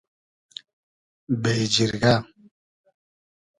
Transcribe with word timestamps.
بېجیرگۂ 1.41 2.13